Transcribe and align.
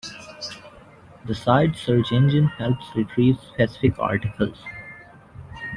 The 1.25 1.35
site's 1.35 1.79
search 1.79 2.11
engine 2.11 2.47
helps 2.47 2.87
retrieve 2.95 3.37
specific 3.53 3.99
articles. 3.99 4.57